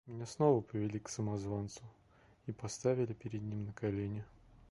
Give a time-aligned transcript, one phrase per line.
[0.07, 1.83] Меня снова повели к самозванцу
[2.47, 4.25] и поставили перед ним на колени.